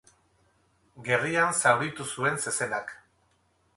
[1.09, 2.95] Gerrian zauritu zuen zezenak.